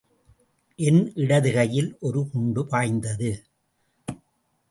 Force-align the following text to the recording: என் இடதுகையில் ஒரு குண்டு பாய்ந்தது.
என் 0.79 1.11
இடதுகையில் 1.15 1.91
ஒரு 1.99 2.21
குண்டு 2.31 2.67
பாய்ந்தது. 2.67 3.31